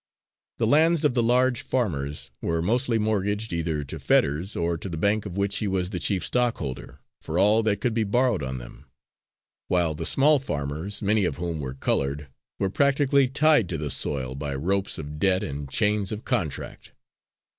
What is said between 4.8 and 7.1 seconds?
the bank of which he was the chief stockholder,